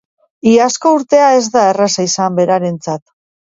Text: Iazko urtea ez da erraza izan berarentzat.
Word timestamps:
Iazko 0.51 0.93
urtea 0.99 1.27
ez 1.41 1.43
da 1.57 1.67
erraza 1.73 2.07
izan 2.09 2.41
berarentzat. 2.41 3.05